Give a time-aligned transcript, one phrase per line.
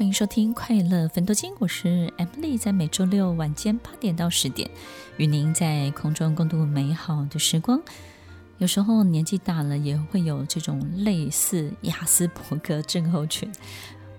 [0.00, 4.70] 欢迎收听《快乐分多金》，我是 Emily，在每周六晚间八点到十点，
[5.18, 7.78] 与您在空中共度美好的时光。
[8.56, 13.52] 有时候年纪大了，也会有这种类似雅斯伯格症候群。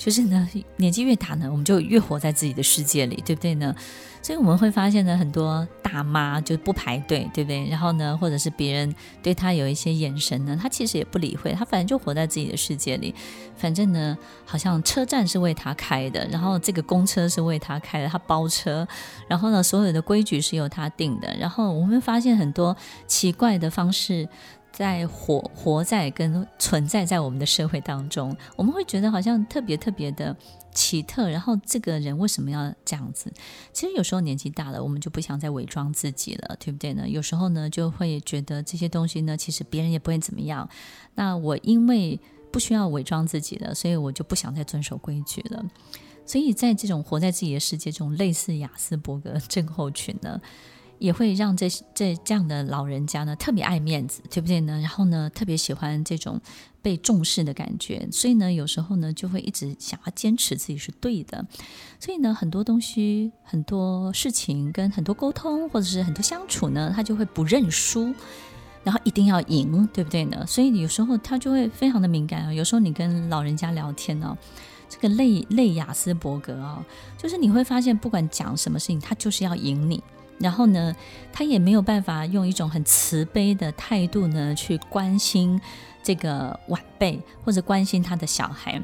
[0.00, 3.74] 就是呢，年纪越大呢，我们就越活在自己的世界里，对不对呢？
[4.22, 7.68] 所以我们会发现呢，很多大妈就不排队，对不对？
[7.68, 13.14] 然后呢，或者是别人对她有一些眼神呢，她其实也不理会，她反正就活在自己的世界里。
[13.56, 18.88] 反正呢，好像车站是为她开的，然后这个公车是为她开的，她包车，
[19.28, 21.36] 然后呢，所有的规矩是由她定的。
[21.38, 22.74] 然后我们会发现很多
[23.06, 24.26] 奇怪的方式。
[24.72, 30.34] 在活活在跟存在在我们的社会当中，我们会觉得好像特别特别的
[30.72, 31.28] 奇特。
[31.28, 33.32] 然后这个人为什么要这样子？
[33.72, 37.08] 其实有时候年纪大了，我们就不想再伪装自己了，对不对呢？
[37.08, 40.68] 有时候呢，就会觉得这些东西呢，其实别人也不会怎么样。
[41.14, 42.18] 那我因为
[42.50, 45.64] 不需要伪装自己了，所以我就不想再遵守规矩了。
[46.24, 50.40] 所以在这种活在自己的世界中，类似亚斯伯格症候群呢。
[51.00, 54.78] 也会让这这这样的老人家呢，特别爱面子，对不对呢？
[54.80, 56.38] 然后呢，特别喜欢这种
[56.82, 61.44] 被重视的感觉，所以呢，有时候呢，就会一直想要坚持自己是对的。
[61.98, 68.14] 所以呢，很多东西、很多事情跟很多沟通，或者是很多相处呢，他就会不认输，
[68.84, 70.44] 然后一定要赢，对不对呢？
[70.46, 72.52] 所以有时候他就会非常的敏感啊。
[72.52, 74.36] 有时候你跟老人家聊天呢，
[74.86, 76.84] 这个类类雅斯伯格啊，
[77.16, 80.02] 就是你会发现，不管讲什么事情，他就是要赢你。
[80.40, 80.96] 然后呢，
[81.32, 85.60] 他也没有办法用一种很慈悲的态度呢，去关心
[86.02, 88.80] 这个晚辈或者关心他的小孩。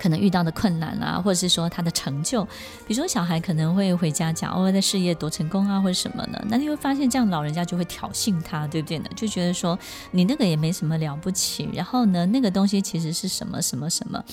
[0.00, 2.42] 可能遇到的困难啊，或者是说他的成就，
[2.86, 6.42] 比如说小孩可能会回家讲哦，在事业多成功啊，或者什么呢？
[6.48, 9.10] 那你会发现这样老人家就会挑衅他，对不对呢？
[9.14, 9.78] 就觉得说
[10.10, 14.24] 你那个也没什么了不起，然后呢，那个东西其实是什么什么什么，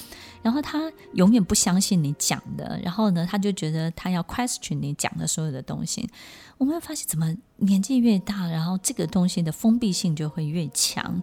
[0.42, 6.10] 然后他永远不相信你讲的，然后呢，他就觉得他要 question 你讲的所有的东西。
[6.58, 11.22] 我们会发现怎么年纪越大，然后这个东西的封闭性就会越强。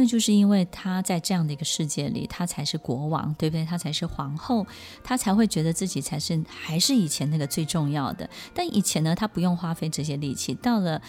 [0.00, 3.64] 那就是因为他在这样的一个世界里，他才是国王，对不对？
[3.64, 4.64] 他才是皇后，
[5.02, 8.30] 他才会觉得自己才是还是以前那个最重要的。
[8.54, 10.54] 但以前呢，他不用花费这些力气。
[10.54, 11.02] 到了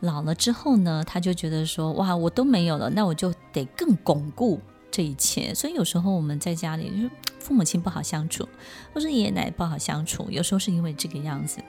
[0.00, 8.46] 老了之后呢，他就觉得说：“哇，我都没有了，那我就得更巩固这一切。”所以有时候我们在家里，就是父母亲不好相处，
[8.92, 11.62] 或者爷爷奶奶不好相处，有时候是因为这个样子。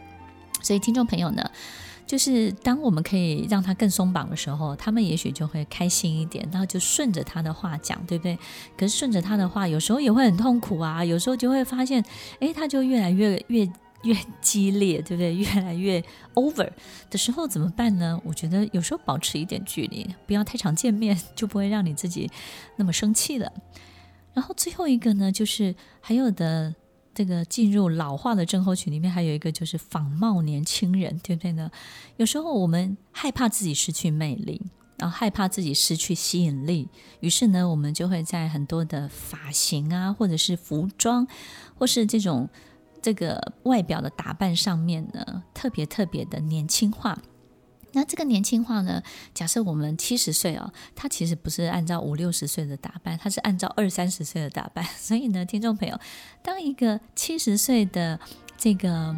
[0.62, 1.50] 所以听众朋友呢，
[2.06, 8.38] 就是当我们可以让他更松绑的时候，他们也许就会开心一点，然后就顺着他的话讲，对不对？
[8.78, 11.04] 可是顺着他的话，有时候也会很痛苦啊。
[11.04, 12.04] 有时候就会发现，
[12.40, 13.68] 哎，他就越来越越
[14.04, 15.34] 越激烈，对不对？
[15.34, 16.04] 越来越
[16.36, 16.70] over
[17.10, 18.22] 的时候怎么办呢？
[18.24, 22.30] 我觉得有时候保持一点距离，不要太常见面，就不会让你自己
[22.76, 23.52] 那么生气了。
[24.34, 26.76] 然后最后一个呢，就是还有的。
[27.16, 31.72] 这个进入老化的症候群里面，还有一个就是仿冒年轻人，对不对呢？
[32.18, 34.62] 有时候我们害怕自己失去魅力，
[34.98, 36.90] 然后害怕自己失去吸引力，
[37.22, 41.26] 于是呢，我们就会在很多的发型啊，或者是服装，
[41.78, 42.50] 或是这种
[43.02, 47.18] 这个外表的打扮上面呢，特别特别的年轻化。
[47.96, 49.02] 那这个年轻化呢？
[49.34, 54.86] 假设我们七十岁哦，他其实不是按照五六十岁的打扮，他是按照二三十岁的打扮。
[55.00, 56.00] 所以呢，听众朋友，
[56.44, 58.20] 当一个七十岁的
[58.58, 59.16] 这个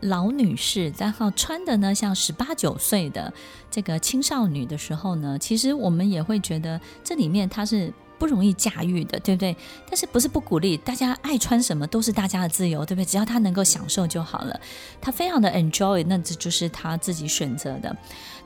[0.00, 3.32] 老女士，然后穿的呢像十八九岁的
[3.70, 7.92] 这个青少女的时候呢，其实我们也会觉得这里面她是。
[8.18, 9.56] 不容易驾驭的，对不对？
[9.88, 13.04] 但是不是不鼓励大家爱穿什么都是大家的自由，对不对？
[13.04, 14.60] 只要他能够享受就好了。
[15.00, 17.96] 他非常的 enjoy，那这就是他自己选择的。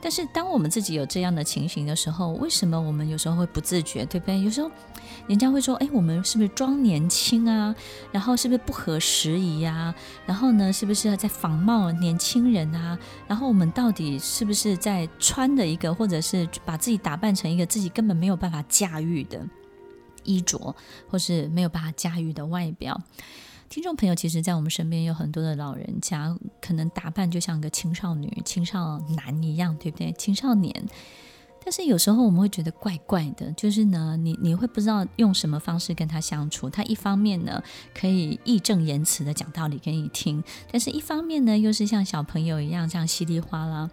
[0.02, 4.40] 但是当我们自己有这样的情形的时候，为什么我们有时候会不自觉，对不对？
[4.40, 4.70] 有时候
[5.26, 7.74] 人家会说：“哎，我们是不是装年轻啊？
[8.10, 9.94] 然后是不是不合时宜呀？
[10.24, 12.98] 然后呢，是不是在仿冒年轻人啊？
[13.28, 19.38] 然后我们到底是不是在穿的一个，或者是把自己打扮成一个自己根本没有办法驾驭的？”
[20.30, 20.74] 衣着，
[21.08, 23.00] 或是没有办法驾驭的外表，
[23.68, 30.12] 听众朋友，其实，在我们身边有很多的老人家，可能打扮就像个青少女、青少男一样，对不对？
[30.12, 30.72] 青少年，
[31.64, 36.70] 但是有时候我们会觉得怪怪的，就是呢，你你会不知道用什么方式跟他相处。
[36.70, 37.62] 他一方面呢，
[37.94, 43.90] 可以义正言辞的讲道理给你听，但是一方面呢，又是像小朋友一样这样稀里哗啦。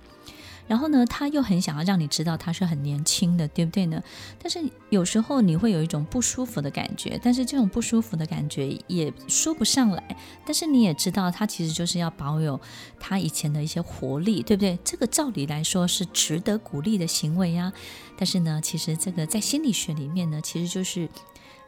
[0.67, 4.03] 然后呢，他又很想要让你知道他是很年轻的，对不对呢？
[4.41, 4.59] 但是
[4.89, 10.17] 有时候你会有一种不舒服的感觉，但是这种不舒服的感觉也说不上来。
[10.45, 12.59] 但是你也知道，他其实就是要保有
[12.99, 14.77] 他以前的一些活力，对不对？
[14.83, 17.71] 这个照理来说是值得鼓励的行为呀。
[18.17, 21.09] 但是呢，其实这个在心理学里面呢，其实就是。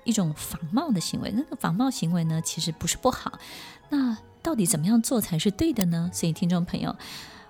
[0.06, 1.30] 一种仿冒的行为。
[1.36, 3.38] 那个仿冒行为呢，其实不是不好。
[3.90, 6.10] 那到底怎么样做才是对的呢？
[6.12, 6.96] 所以，听众朋友，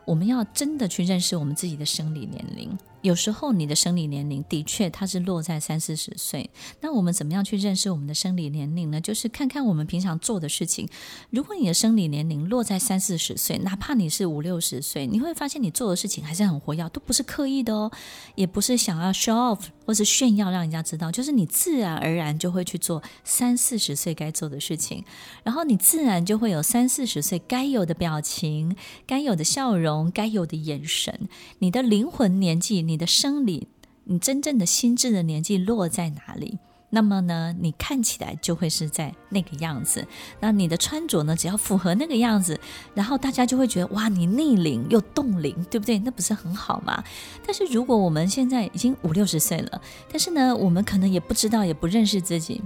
[0.05, 2.77] 我们要真的去认识我们自己的生理年龄。
[3.01, 6.49] 有时候你的生理年龄的确它是落在三四十岁，
[6.81, 8.99] 那我们怎么样去认识我们的生理年龄呢？
[8.99, 10.89] 就是看看我们平常做的事情。
[11.29, 17.89] 如果你的生理年龄落在三四十岁，哪怕你是五六十岁，你会发现你做的事情还是很活跃，都不是刻意的哦，
[18.35, 25.05] 也不是想要 show off 或是炫耀让人家知道，就是你自然而然就会去做三四十岁该做的事情，
[25.43, 28.75] 然后你自然就会有三四十岁该有的表情、
[29.07, 31.29] 该有的笑容、该有的眼神，
[31.59, 32.88] 你的灵魂年纪。
[32.89, 33.68] 你的生理，
[34.06, 36.57] 你真正的心智的年纪落在哪里？
[36.89, 40.07] 那么呢，你看起来就会是在那个样子。
[40.39, 42.59] 那你的穿着呢，只要符合那个样子，
[42.95, 46.00] 然后大家就会觉得哇，你逆龄又冻龄，对不对？
[46.00, 47.03] 那不是很好吗？
[47.45, 49.80] 但是如果我们现在已经五六十岁了，
[50.12, 52.59] 但是呢，我们可能也不知道，也不认识自己，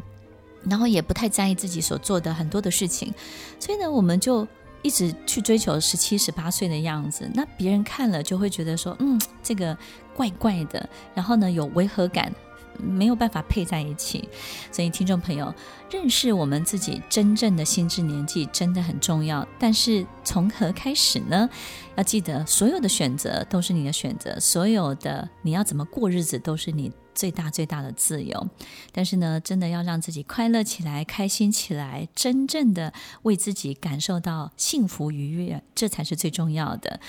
[0.64, 3.14] 然后也不太在意自己所做的很多的事情，
[3.60, 4.48] 所以呢，我们就。
[4.84, 9.76] 一直去追求十七、十八岁的样子，那别人看了就会觉得说，嗯，这个
[10.16, 12.32] 怪怪的，然后呢，有违和感，
[12.78, 14.28] 没有办法配在一起。
[14.72, 15.54] 所以，听众朋友，
[15.90, 19.48] 认识我们自己真正的心智年纪真的很重要。
[19.58, 21.50] 但是，从何开始呢？
[21.96, 28.50] 要记得，所有的选择都是你的选择，所有的你要怎么过日子都是你最大最大的自由，
[28.92, 32.94] 但是呢，真的要让自己快乐起来、开心起来，真正的
[33.24, 37.00] 为自己感受到幸福愉悦，这才是最重要的。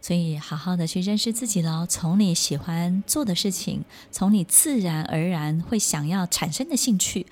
[0.00, 1.86] 所以，好好的去认识自己喽。
[1.86, 7.26] 从你喜欢做的事情，从你自然而然会想要产生的兴趣。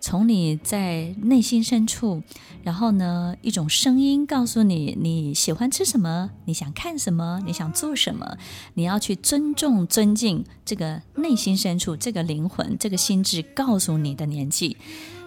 [0.00, 2.22] 从你在内心深处，
[2.62, 8.38] 然后呢，一种声音告诉你你喜欢吃什么，你想看什么，你想做什么，
[8.74, 14.76] 你要去尊重、尊敬这个内心深处这个灵魂、这个心智告诉你的年纪。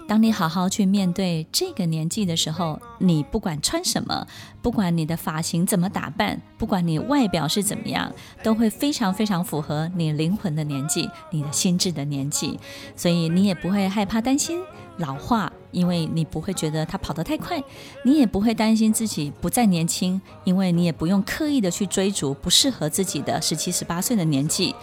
[0.08, 4.28] 当你好好去面对这个年纪的时候，你不管穿什么，
[4.62, 8.12] 不管你的发型怎么打扮，不管你外表是怎么样，
[8.44, 12.60] 都会非常非常符合你灵魂的年纪，你的心智的年纪，
[12.96, 14.62] 所以你也不会害怕担心
[14.98, 15.52] 老化。
[15.74, 17.62] 因为你不会觉得他跑得太快，
[18.06, 24.74] 你也不会担心自己不再年轻，因为你也不用刻意的去追逐不适合自己的十七、十八岁的年纪。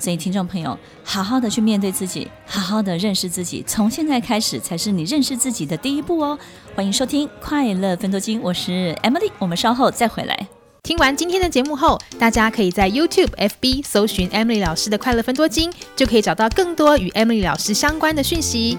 [0.00, 6.38] 所以，听众朋友，好好的去面对自己，好好的认识自己，从现在开始才是你认识自己的第一步哦。
[6.74, 10.48] 欢迎收听《快乐分多金》，我是 Emily，我们稍后再回来。
[10.84, 18.78] 听完今天的节目后，大家可以在 YouTube、FB 搜寻 Emily 老师的《快乐分多金》，就可以找到更多与 Emily 老师相关的讯息。